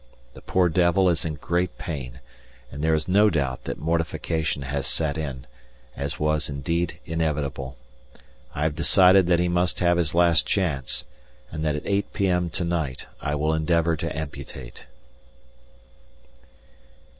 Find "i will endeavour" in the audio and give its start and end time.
13.21-13.95